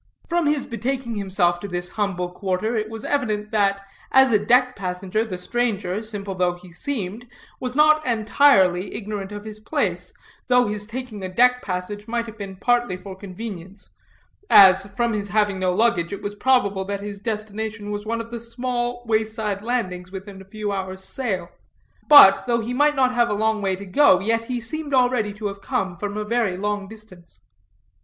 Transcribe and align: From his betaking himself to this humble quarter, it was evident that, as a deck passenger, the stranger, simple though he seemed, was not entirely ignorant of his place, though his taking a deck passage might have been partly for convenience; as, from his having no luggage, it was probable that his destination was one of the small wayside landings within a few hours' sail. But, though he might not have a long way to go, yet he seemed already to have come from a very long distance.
From 0.27 0.47
his 0.47 0.65
betaking 0.65 1.13
himself 1.17 1.59
to 1.59 1.67
this 1.67 1.91
humble 1.91 2.31
quarter, 2.31 2.75
it 2.75 2.89
was 2.89 3.05
evident 3.05 3.51
that, 3.51 3.85
as 4.11 4.31
a 4.31 4.39
deck 4.39 4.75
passenger, 4.75 5.23
the 5.23 5.37
stranger, 5.37 6.01
simple 6.01 6.33
though 6.33 6.55
he 6.55 6.71
seemed, 6.73 7.27
was 7.59 7.75
not 7.75 8.03
entirely 8.03 8.95
ignorant 8.95 9.31
of 9.31 9.45
his 9.45 9.59
place, 9.59 10.11
though 10.47 10.65
his 10.65 10.87
taking 10.87 11.23
a 11.23 11.29
deck 11.29 11.61
passage 11.61 12.07
might 12.07 12.25
have 12.25 12.35
been 12.35 12.55
partly 12.55 12.97
for 12.97 13.15
convenience; 13.15 13.91
as, 14.49 14.87
from 14.95 15.13
his 15.13 15.27
having 15.27 15.59
no 15.59 15.71
luggage, 15.71 16.11
it 16.11 16.23
was 16.23 16.33
probable 16.33 16.83
that 16.83 17.01
his 17.01 17.19
destination 17.19 17.91
was 17.91 18.03
one 18.03 18.19
of 18.19 18.31
the 18.31 18.39
small 18.39 19.03
wayside 19.05 19.61
landings 19.61 20.11
within 20.11 20.41
a 20.41 20.45
few 20.45 20.71
hours' 20.71 21.03
sail. 21.03 21.47
But, 22.09 22.47
though 22.47 22.61
he 22.61 22.73
might 22.73 22.95
not 22.95 23.13
have 23.13 23.29
a 23.29 23.33
long 23.35 23.61
way 23.61 23.75
to 23.75 23.85
go, 23.85 24.19
yet 24.19 24.45
he 24.45 24.59
seemed 24.61 24.95
already 24.95 25.31
to 25.33 25.45
have 25.45 25.61
come 25.61 25.95
from 25.95 26.17
a 26.17 26.25
very 26.25 26.57
long 26.57 26.87
distance. 26.87 27.39